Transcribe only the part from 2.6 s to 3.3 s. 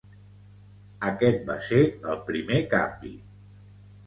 canvi.